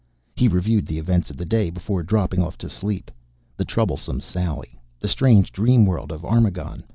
He 0.35 0.47
reviewed 0.47 0.87
the 0.87 0.97
events 0.97 1.29
of 1.29 1.37
the 1.37 1.45
day 1.45 1.69
before 1.69 2.01
dropping 2.01 2.41
off 2.41 2.57
to 2.57 2.69
sleep. 2.69 3.11
The 3.55 3.65
troublesome 3.65 4.19
Sally. 4.19 4.79
The 4.99 5.07
strange 5.07 5.51
dream 5.51 5.85
world 5.85 6.11
of 6.11 6.25
Armagon. 6.25 6.83